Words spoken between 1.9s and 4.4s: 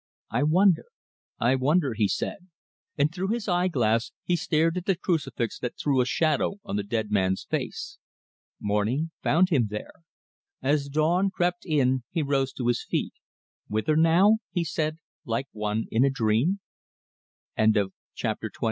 he said, and through his eyeglass he